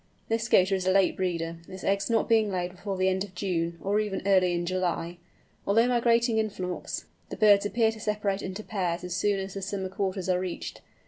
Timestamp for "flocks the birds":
6.49-7.67